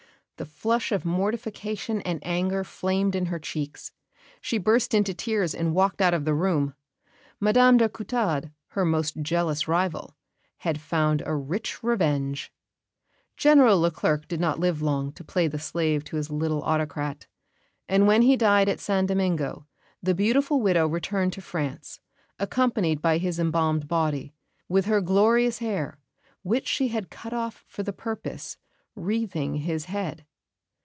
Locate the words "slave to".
15.59-16.15